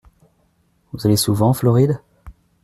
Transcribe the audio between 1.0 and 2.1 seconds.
allez souvent en Floride?